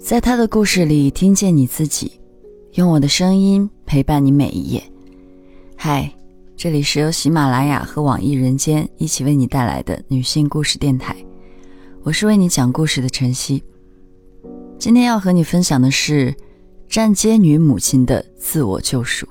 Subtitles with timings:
[0.00, 2.18] 在他的故事里听见你自己，
[2.72, 4.82] 用我的声音陪伴你每一页。
[5.76, 6.10] 嗨，
[6.56, 11.14] 这里是由喜马拉雅和网易人间一起为你带来的女性故事电台，
[12.02, 13.62] 我是为你讲故事的晨曦。
[14.78, 16.34] 今天要和你分享的是
[16.88, 19.28] 站街女母亲的自我救赎。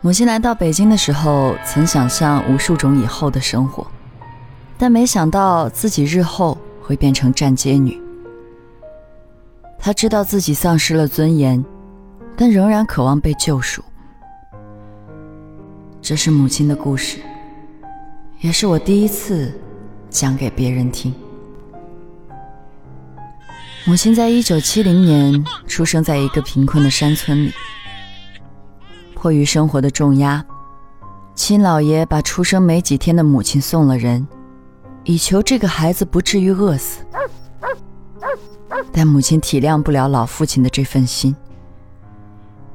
[0.00, 3.84] 母亲来到北京的时候，曾想象无数种以后的生活。
[4.76, 8.00] 但没想到自己日后会变成站街女。
[9.78, 11.64] 她知道自己丧失了尊严，
[12.36, 13.82] 但仍然渴望被救赎。
[16.00, 17.18] 这是母亲的故事，
[18.40, 19.52] 也是我第一次
[20.10, 21.14] 讲给别人听。
[23.86, 27.52] 母亲在一九七零年出生在一个贫困的山村里，
[29.14, 30.44] 迫于生活的重压，
[31.34, 34.26] 亲姥爷把出生没几天的母亲送了人。
[35.04, 37.04] 以求这个孩子不至于饿死，
[38.90, 41.36] 但母亲体谅不了老父亲的这份心，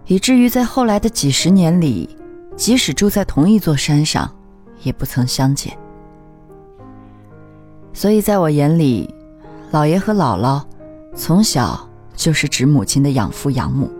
[0.06, 2.16] 以至于在后来的几十年里，
[2.56, 4.30] 即使住在同一座山上，
[4.84, 5.76] 也不曾相见。
[7.94, 9.12] 所以，在我眼里，
[9.72, 10.64] 姥爷和姥姥
[11.16, 13.92] 从小就是指母亲的养父养母。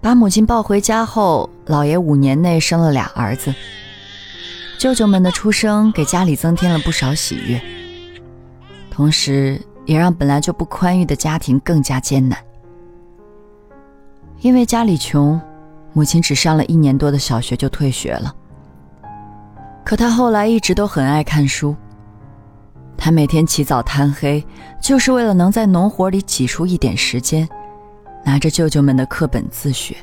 [0.00, 3.52] 把母亲抱回家后，姥爷五年内生了俩儿子。
[4.78, 7.60] 舅舅们的出生给家里增添了不少喜悦，
[8.88, 12.38] 同时也让本来就不宽裕的家庭更加艰难。
[14.40, 15.40] 因为家里穷，
[15.92, 18.32] 母亲只上了一年多的小学就退学了。
[19.84, 21.74] 可她后来一直都很爱看书，
[22.96, 24.46] 她每天起早贪黑，
[24.80, 27.48] 就是为了能在农活里挤出一点时间，
[28.24, 29.96] 拿着舅舅们的课本自学。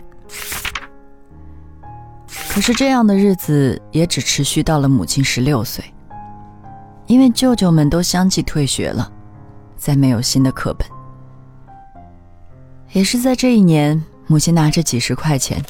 [2.49, 5.83] 可是这样的日子也只持续到了母亲十六岁，
[7.07, 9.11] 因为舅舅们都相继退学了，
[9.75, 10.87] 再没有新的课本。
[12.93, 15.61] 也是在这一年，母亲拿着几十块钱，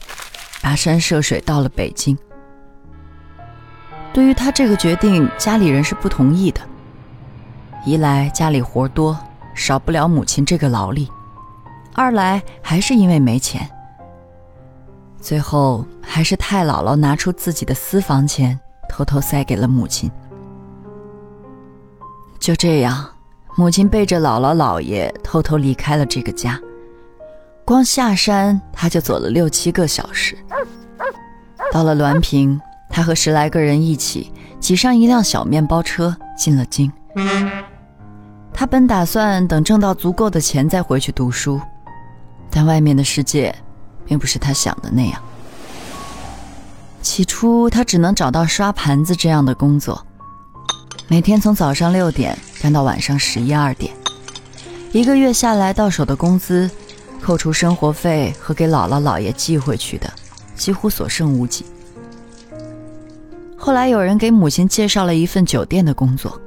[0.62, 2.16] 跋山涉水到了北京。
[4.14, 6.62] 对于他这个决定，家里人是不同意的。
[7.84, 9.18] 一来家里活多，
[9.54, 11.08] 少不了母亲这个劳力；
[11.94, 13.70] 二来还是因为没钱。
[15.25, 20.08] 最后，还是太姥姥拿出自己的私房钱，偷偷塞给了母亲。
[22.38, 23.03] 就这样，
[23.56, 26.62] 母亲背着姥姥姥爷偷偷离开了这个家。
[27.66, 30.38] 光下山，他就走了六七个小时。
[31.72, 32.62] 到了滦平，
[32.92, 36.92] 他和十来个人一起挤上一辆小面包车进了京。
[38.53, 41.59] 他本打算等挣到足够的钱再回去读书，
[42.52, 43.52] 但外面的世界。
[44.06, 45.22] 并不是他想的那样。
[47.02, 50.06] 起初，他只能找到刷盘子这样的工作，
[51.08, 53.94] 每天从早上六点干到晚上十一二点，
[54.92, 56.70] 一个月下来到手的工资，
[57.22, 60.12] 扣除生活费和给姥姥姥爷寄回去的，
[60.56, 61.66] 几乎所剩无几。
[63.56, 66.42] 后来有人给母亲介绍了一份酒店的工作，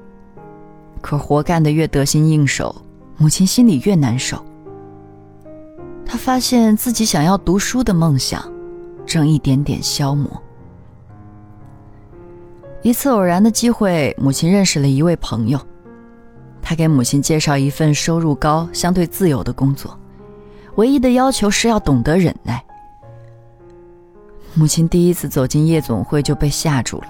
[1.00, 2.74] 可活干得越得心应手，
[3.16, 4.44] 母亲心里越难受。
[6.10, 8.42] 他发现自己想要读书的梦想，
[9.04, 10.28] 正一点点消磨。
[12.80, 15.60] 一次偶然的机会，母亲认识了一位朋友，
[16.62, 19.98] 他给母亲介绍一份收入高、相对自由的工作，
[20.76, 22.64] 唯一的要求是要懂得忍耐。
[24.54, 27.08] 母亲第一次走进夜总会就被吓住了，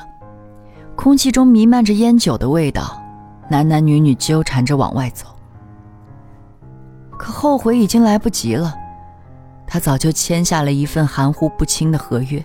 [0.97, 3.01] 空气中弥漫着烟酒的味道，
[3.49, 5.27] 男男女女纠缠着往外走，
[7.17, 8.75] 可后悔已经来不及了。
[9.69, 12.43] 他早就签下了一份含糊不清的合约。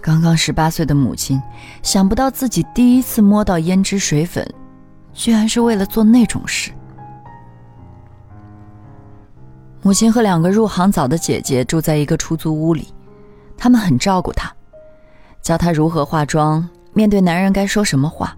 [0.00, 1.40] 刚刚十八岁的母亲，
[1.82, 4.48] 想不到自己第一次摸到胭脂水粉，
[5.12, 6.72] 居然是为了做那种事。
[9.82, 12.92] 母亲和两个入行早的姐姐住在一个出租屋里，
[13.56, 14.50] 他们很照顾她，
[15.42, 18.36] 教她如何化妆，面对男人该说什么话。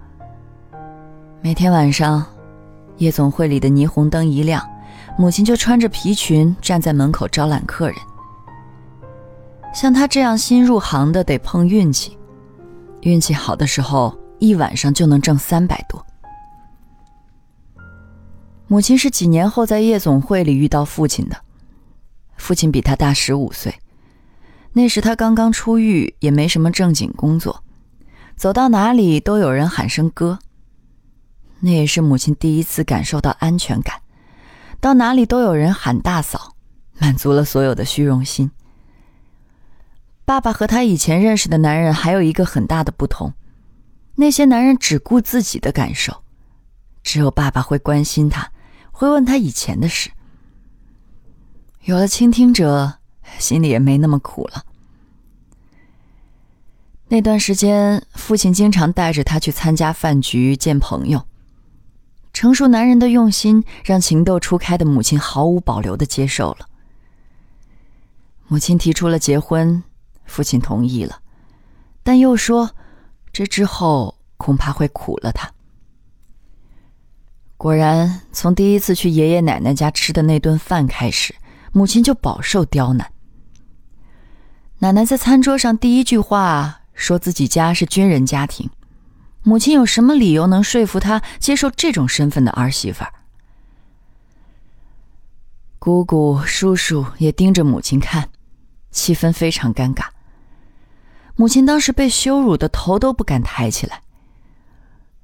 [1.40, 2.24] 每天晚上，
[2.98, 4.69] 夜总会里的霓虹灯一亮。
[5.20, 7.96] 母亲就穿着皮裙站在门口招揽客人。
[9.74, 12.16] 像她这样新入行的得碰运气，
[13.02, 16.02] 运气好的时候一晚上就能挣三百多。
[18.66, 21.36] 母亲是几年后在夜总会里遇到父亲的，
[22.38, 23.74] 父亲比他大十五岁，
[24.72, 27.62] 那时他刚刚出狱，也没什么正经工作，
[28.36, 30.38] 走到哪里都有人喊声哥。
[31.58, 34.00] 那也是母亲第一次感受到安全感。
[34.80, 36.56] 到哪里都有人喊大嫂，
[36.98, 38.50] 满足了所有的虚荣心。
[40.24, 43.34] 爸爸和他以前认识的男人还有一个很大的不同，
[44.14, 46.22] 那些男人只顾自己的感受，
[47.02, 48.50] 只有爸爸会关心他，
[48.90, 50.10] 会问他以前的事。
[51.82, 52.98] 有了倾听者，
[53.38, 54.64] 心里也没那么苦了。
[57.08, 61.26] 那段时间，父亲经常带着他去参加饭局、见朋友。
[62.32, 66.66] 成熟男人的用心，让情窦初开的母亲毫无保留的接受了。
[68.46, 69.82] 母亲提出了结婚，
[70.24, 71.20] 父亲同意了，
[72.02, 72.70] 但又说，
[73.32, 75.50] 这之后恐怕会苦了他。
[77.56, 81.34] 果然，从第一次去爷爷奶奶家吃的那顿饭开始，
[81.72, 83.12] 母亲就饱受刁难。
[84.78, 88.70] 奶奶在餐桌上第一句话说自己家是军人家庭。
[89.50, 93.04] 母亲有什么理由能说服她接受这种身份的儿媳妇？
[95.80, 98.28] 姑姑、叔叔也盯着母亲看，
[98.92, 100.04] 气氛非常尴尬。
[101.34, 104.02] 母亲当时被羞辱的头都不敢抬起来，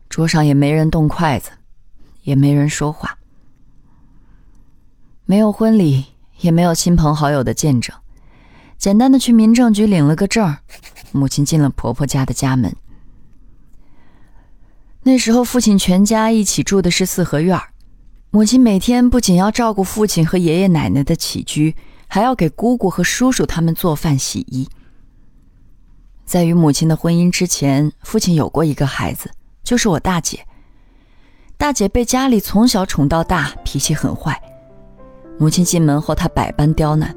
[0.09, 1.53] 桌上也没人动筷子，
[2.23, 3.17] 也没人说话，
[5.25, 6.05] 没有婚礼，
[6.41, 7.95] 也没有亲朋好友的见证，
[8.77, 10.57] 简单的去民政局领了个证
[11.13, 12.75] 母亲进了婆婆家的家门。
[15.07, 17.69] 那时候，父亲全家一起住的是四合院儿
[18.31, 21.77] 母亲每天不仅要照顾父亲和爷爷奶奶的起居，
[22.09, 24.69] 还要给姑姑和叔叔他们做饭、洗衣。
[26.25, 29.31] 在与母亲的婚姻之前，父亲有过一个孩子，
[29.63, 30.45] 就是我大姐。
[31.57, 34.37] 大姐被家里从小宠到大，脾气很坏。
[35.39, 37.15] 母亲进门后，她百般刁难。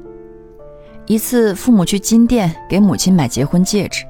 [1.06, 4.04] 一次，父母去金店给母亲买结婚戒指，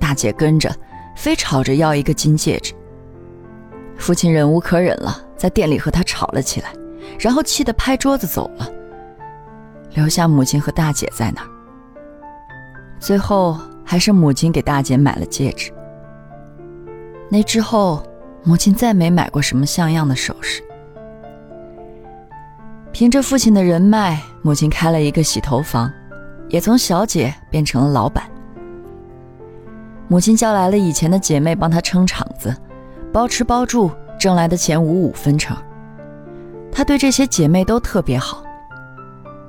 [0.00, 0.74] 大姐跟着，
[1.14, 2.72] 非吵着要一个金戒指。
[4.08, 6.72] 父亲忍无可忍了，在店里和他吵了起来，
[7.20, 8.66] 然后气得拍桌子走了，
[9.92, 11.48] 留下母亲和大姐在那儿。
[12.98, 15.70] 最后还是母亲给大姐买了戒指。
[17.28, 18.02] 那之后，
[18.44, 20.62] 母亲再没买过什么像样的首饰。
[22.92, 25.92] 凭着父亲的人脉，母亲开了一个洗头房，
[26.48, 28.24] 也从小姐变成了老板。
[30.08, 32.56] 母亲叫来了以前的姐妹帮她撑场子。
[33.12, 35.56] 包吃包住，挣来的钱五五分成。
[36.70, 38.42] 她对这些姐妹都特别好，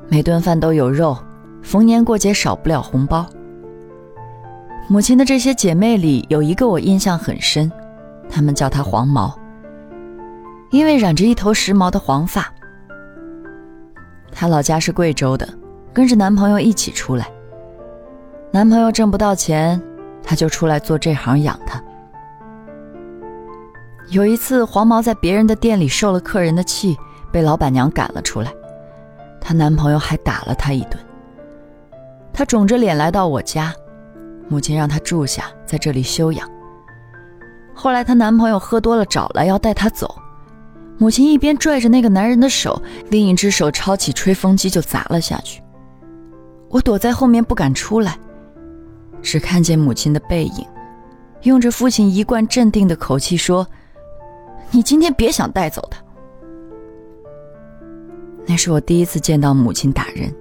[0.08, 1.18] 每顿饭都有肉，
[1.62, 3.26] 逢年过节少不了红包。
[4.88, 7.72] 母亲的这些姐妹里有一个我印象很深，
[8.30, 9.38] 她们叫她黄毛，
[10.72, 12.52] 因为染着一头时髦的黄发。
[14.32, 15.48] 她老家是贵州的，
[15.94, 17.28] 跟着男朋友一起出来，
[18.52, 19.80] 男朋友挣不到钱，
[20.24, 21.84] 她就出来做这行养他。
[24.12, 26.98] 有一次，黄毛在别人的店里受了客人的气，
[27.32, 28.52] 被老板娘赶了出来。
[29.40, 30.98] 她男朋友还打了她一顿。
[32.34, 33.72] 她肿着脸来到我家，
[34.48, 36.50] 母亲让她住下，在这里休养。
[37.76, 40.16] 后来她男朋友喝多了找来要带她走，
[40.98, 42.82] 母亲一边拽着那个男人的手，
[43.12, 45.62] 另一只手抄起吹风机就砸了下去。
[46.70, 48.18] 我躲在后面不敢出来，
[49.22, 50.66] 只看见母亲的背影，
[51.44, 53.68] 用着父亲一贯镇定的口气说。
[54.72, 56.00] 你今天别想带走他。
[58.46, 60.34] 那是我第一次见到母亲打人。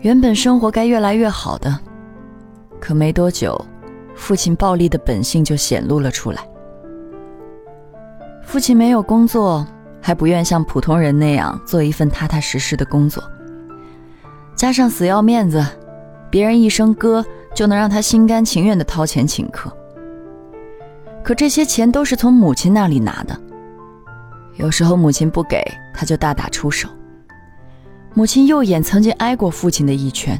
[0.00, 1.78] 原本生活该越来越好的，
[2.78, 3.58] 可没多久，
[4.14, 6.46] 父亲暴力的本性就显露了出来。
[8.42, 9.66] 父亲没有工作，
[10.02, 13.24] 还不愿像普通人那样做一份踏踏实实的工作，
[14.54, 15.64] 加上死要面子，
[16.30, 19.74] 别人一声哥就能让他心甘情愿的掏钱请客。
[21.24, 23.34] 可这些钱都是从母亲那里拿的，
[24.56, 25.64] 有时候母亲不给，
[25.94, 26.86] 他就大打出手。
[28.12, 30.38] 母亲右眼曾经挨过父亲的一拳，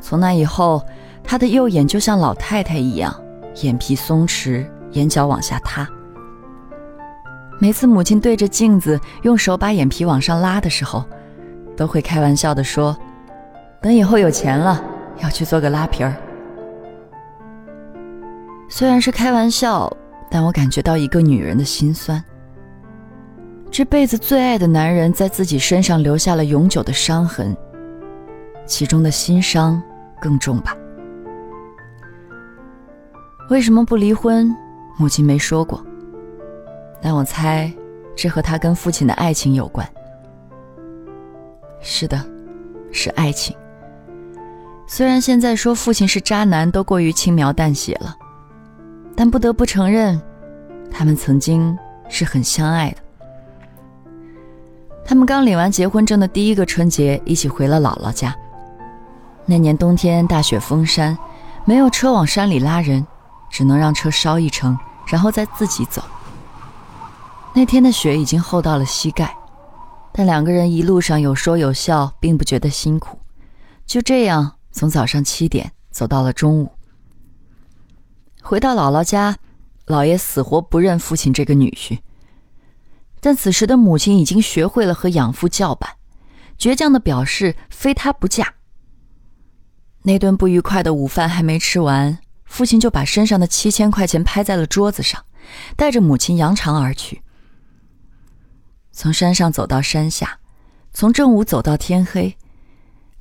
[0.00, 0.82] 从那以后，
[1.22, 3.14] 他的右眼就像老太太一样，
[3.56, 5.86] 眼皮松弛，眼角往下塌。
[7.60, 11.04] 每次母亲对着镜子用手把眼皮往上拉的时候，
[11.76, 12.96] 都会开玩笑地说
[13.82, 14.82] ：“等以后有钱了，
[15.22, 16.16] 要去做个拉皮儿。”
[18.68, 19.90] 虽然是开玩笑，
[20.30, 22.22] 但我感觉到一个女人的心酸。
[23.70, 27.56] 这辈子最爱的男人在自己身上留下了永久的伤痕，
[28.66, 29.82] 其中的心伤
[30.20, 30.76] 更重吧？
[33.48, 34.54] 为什么不离婚？
[34.98, 35.82] 母亲没说过，
[37.00, 37.72] 但我猜，
[38.16, 39.88] 这和他跟父亲的爱情有关。
[41.80, 42.22] 是的，
[42.92, 43.56] 是爱情。
[44.86, 48.14] 虽然现在说父亲是渣男都过于轻描淡写了。
[49.18, 50.22] 但不得不承认，
[50.92, 51.76] 他们曾经
[52.08, 52.98] 是很相爱的。
[55.04, 58.32] 他们刚领完结婚证的第一个春节，一起回了姥姥家。
[59.44, 61.18] 那年冬天大雪封山，
[61.64, 63.04] 没有车往山里拉人，
[63.50, 66.00] 只能让车稍一程，然后再自己走。
[67.52, 69.36] 那天的雪已经厚到了膝盖，
[70.12, 73.18] 但两个人一路上有说有笑，并不觉得辛苦。
[73.84, 76.70] 就这样，从早上七点走到了中午。
[78.48, 79.36] 回到姥姥家，
[79.88, 81.98] 姥爷死活不认父亲这个女婿。
[83.20, 85.96] 但此时的母亲已经学会了和养父叫板，
[86.58, 88.54] 倔强的表示非他不嫁。
[90.04, 95.22] 那顿不愉快的午饭还没吃完，父亲就把身上的七千块钱拍在了桌子上，
[95.76, 97.20] 带着母亲扬长而去。
[98.92, 100.38] 从山上走到山下，
[100.94, 102.34] 从正午走到天黑，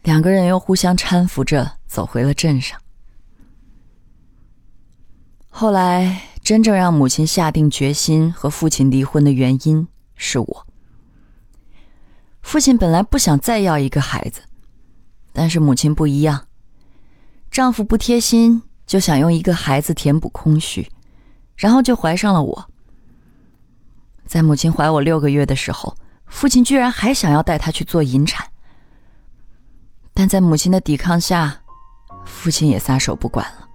[0.03, 2.79] 两个人又互相搀扶着走回了镇上。
[5.59, 10.67] 后来，真正让母亲下定决心和父亲离婚的原因是我。
[12.43, 14.41] 父亲本来不想再要一个孩子，
[15.33, 16.45] 但是母亲不一样，
[17.49, 20.87] 丈夫不贴心，就想用一个孩子填补空虚，
[21.55, 22.69] 然后就怀上了我。
[24.27, 25.97] 在母亲怀我六个月的时候，
[26.27, 28.47] 父亲居然还想要带她去做引产，
[30.13, 31.61] 但在母亲的抵抗下，
[32.25, 33.66] 父亲也撒手不管了。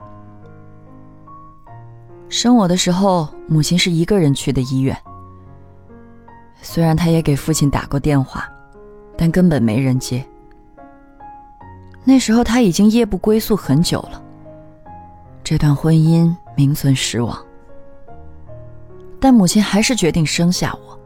[2.32, 4.96] 生我的时候，母亲是一个人去的医院。
[6.62, 8.48] 虽然她也给父亲打过电话，
[9.18, 10.24] 但根本没人接。
[12.04, 14.22] 那时候她已经夜不归宿很久了，
[15.44, 17.38] 这段婚姻名存实亡。
[19.20, 20.98] 但母亲还是决定生下我。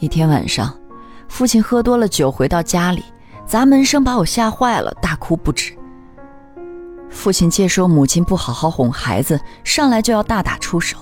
[0.00, 0.76] 一天晚上，
[1.28, 3.04] 父亲喝多了酒回到家里，
[3.46, 5.77] 砸门声把我吓坏了，大哭不止。
[7.10, 10.96] 父亲借说母亲不好好哄孩子，上来就要大打出手。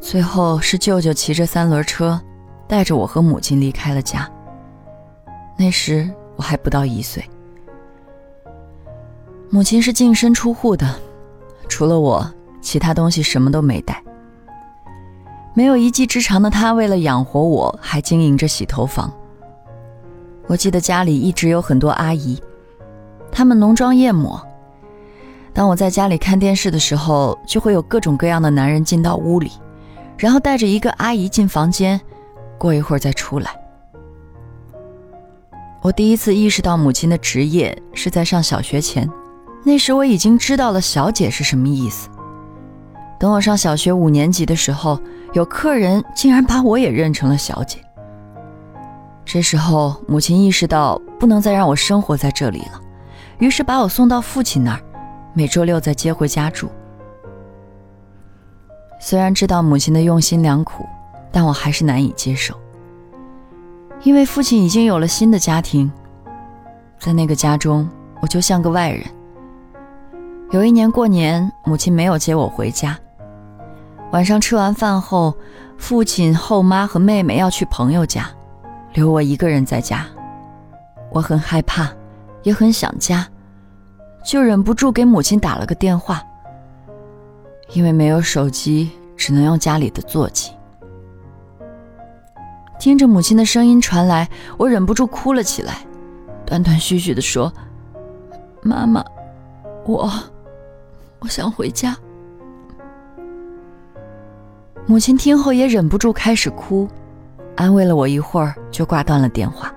[0.00, 2.20] 最后是舅舅骑着三轮车，
[2.66, 4.30] 带着我和母亲离开了家。
[5.58, 7.24] 那时我还不到一岁。
[9.50, 10.94] 母亲是净身出户的，
[11.68, 12.28] 除了我，
[12.60, 14.02] 其他东西什么都没带。
[15.54, 19.12] 没有一技之长的她，为了养活我，还经营着洗头房。
[20.46, 22.40] 我记得家里一直有很多阿姨。
[23.32, 24.40] 他们浓妆艳抹。
[25.52, 29.50] 当我在家里看电视的时候，就会有各种各样的男人进到屋里，
[30.16, 32.00] 然后带着一个阿姨进房间，
[32.56, 33.50] 过一会儿再出来。
[35.82, 39.10] 我第一次意识到母亲的职业是在上小学前，
[39.64, 42.08] 那时我已经知道了“小姐”是什么意思。
[43.18, 45.00] 等我上小学五年级的时候，
[45.32, 47.78] 有客人竟然把我也认成了小姐。
[49.24, 52.80] 这时候，母亲意识到不能再让我生活在这里了。
[53.40, 54.80] 于是把我送到父亲那儿，
[55.32, 56.70] 每周六再接回家住。
[59.00, 60.86] 虽然知道母亲的用心良苦，
[61.32, 62.54] 但我还是难以接受，
[64.02, 65.90] 因为父亲已经有了新的家庭，
[66.98, 67.88] 在那个家中，
[68.20, 69.02] 我就像个外人。
[70.50, 72.98] 有一年过年，母亲没有接我回家。
[74.12, 75.34] 晚上吃完饭后，
[75.78, 78.28] 父亲、后妈和妹妹要去朋友家，
[78.92, 80.04] 留我一个人在家，
[81.10, 81.90] 我很害怕。
[82.42, 83.26] 也很想家，
[84.24, 86.22] 就忍不住给母亲打了个电话。
[87.72, 90.50] 因为没有手机，只能用家里的座机。
[92.78, 95.86] 听着母亲的声音传来，我忍不住哭了起来，
[96.44, 97.52] 断断续续的说
[98.62, 99.04] ：“妈妈，
[99.84, 100.10] 我，
[101.20, 101.96] 我想回家。”
[104.86, 106.88] 母亲听后也忍不住开始哭，
[107.54, 109.72] 安慰了我一会儿，就挂断了电话。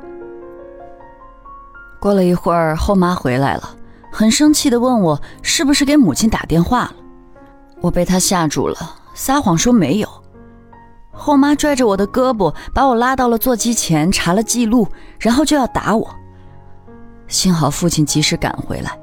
[2.03, 3.77] 过了一会儿，后妈回来了，
[4.11, 6.95] 很生气的问我是不是给母亲打电话了。
[7.79, 8.75] 我被她吓住了，
[9.13, 10.09] 撒谎说没有。
[11.13, 14.85] 后妈拽着我的胳膊，把我拉到了座机前，查了记录，
[15.17, 16.13] 然后就要打我。
[17.29, 18.99] 幸好父亲及时赶回来。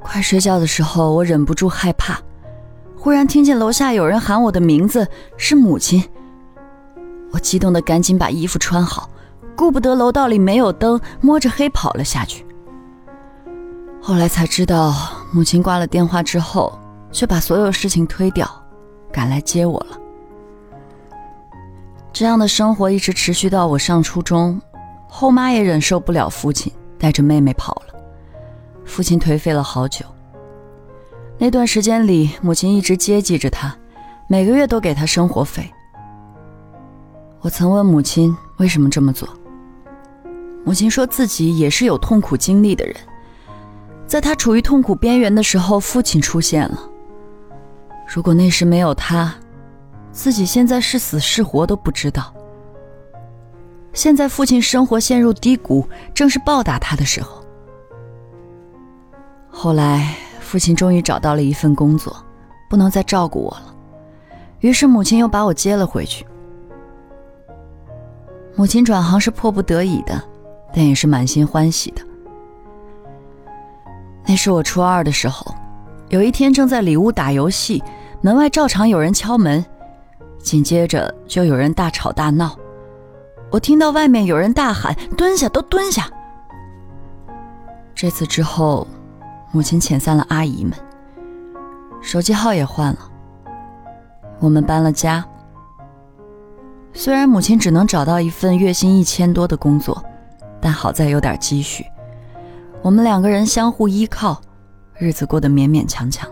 [0.00, 2.18] 快睡觉的时候，我忍不住害怕，
[2.96, 5.06] 忽然听见楼下有人喊我的名字，
[5.36, 6.02] 是母亲。
[7.30, 9.08] 我激动的赶紧把衣服穿好。
[9.56, 12.44] 顾不得楼道里没有灯，摸着黑跑了下去。
[14.00, 14.94] 后来才知道，
[15.32, 16.78] 母亲挂了电话之后，
[17.10, 18.48] 却把所有事情推掉，
[19.12, 19.98] 赶来接我了。
[22.12, 24.60] 这样的生活一直持续到我上初中，
[25.08, 27.94] 后妈也忍受不了父亲，带着妹妹跑了。
[28.84, 30.04] 父亲颓废了好久。
[31.38, 33.74] 那段时间里，母亲一直接济着他，
[34.28, 35.68] 每个月都给他生活费。
[37.40, 39.28] 我曾问母亲为什么这么做。
[40.64, 42.96] 母亲说自己也是有痛苦经历的人，
[44.06, 46.90] 在她处于痛苦边缘的时候，父亲出现了。
[48.06, 49.34] 如果那时没有他，
[50.10, 52.32] 自己现在是死是活都不知道。
[53.92, 57.44] 现在父亲生活陷入低谷，正是报答他的时候。
[59.48, 62.16] 后来，父父亲终于找到了一份工作，
[62.70, 63.74] 不能再照顾我了，
[64.60, 66.24] 于是母亲又把我接了回去。
[68.54, 70.22] 母亲转行是迫不得已的，
[70.74, 72.02] 但也是满心欢喜的。
[74.26, 75.54] 那是我初二的时候，
[76.08, 77.82] 有一天正在里屋打游戏，
[78.20, 79.64] 门外照常有人敲门，
[80.38, 82.58] 紧接着就有人大吵大闹。
[83.50, 86.10] 我听到外面有人大喊：“蹲下，都蹲下！”
[87.94, 88.86] 这次之后，
[89.52, 90.72] 母亲遣散了阿姨们，
[92.00, 92.98] 手机号也换了，
[94.40, 95.24] 我们搬了家。
[96.92, 100.02] 虽然母亲只能找到一份月薪一千多的工作，
[100.64, 101.84] 但好在有点积蓄，
[102.80, 104.40] 我们两个人相互依靠，
[104.96, 106.26] 日子过得勉勉强强。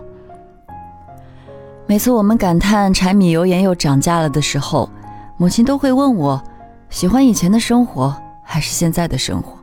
[1.87, 4.89] 每次我们感叹柴米油盐又涨价了的时候，
[5.37, 6.43] 母亲都会问我，
[6.89, 9.59] 喜欢以前的生活还是现在的生活？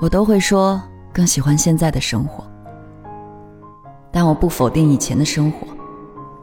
[0.00, 0.80] 我都会说
[1.12, 2.42] 更喜欢现在的生活，
[4.10, 5.66] 但我不否定以前的生活，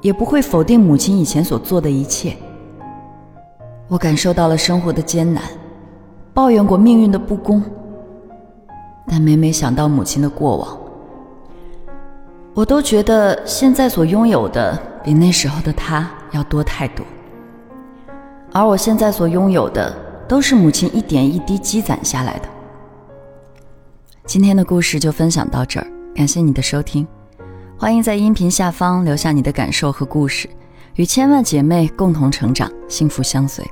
[0.01, 2.37] 也不会否定母亲以前所做的一切。
[3.87, 5.41] 我感受到了生活的艰难，
[6.33, 7.61] 抱怨过命运的不公，
[9.07, 10.77] 但每每想到母亲的过往，
[12.53, 17.05] 我都觉得现在所拥有的比那时候的她要多太多。
[18.53, 19.93] 而我现在所拥有的，
[20.27, 22.49] 都是母亲一点一滴积攒下来的。
[24.25, 27.05] 今天的故事就分享到这儿，感谢你的收听，
[27.77, 30.49] 欢迎在音频下方留下你的感受和故事，
[30.95, 33.65] 与千万姐妹共同成长，幸福相随。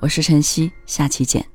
[0.00, 1.53] 我是晨曦，下期见。